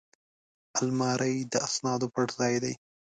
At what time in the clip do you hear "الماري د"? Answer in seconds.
0.79-1.53